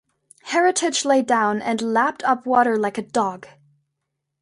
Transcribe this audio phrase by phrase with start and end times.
[0.45, 3.47] Heritage lay down and lapped up water like a dog.